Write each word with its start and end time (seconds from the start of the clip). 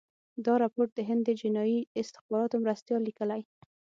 دا 0.45 0.53
رپوټ 0.63 0.89
د 0.95 0.99
هند 1.09 1.21
د 1.25 1.29
جنايي 1.41 1.79
استخباراتو 2.01 2.61
مرستیال 2.65 3.01
لیکلی. 3.09 3.41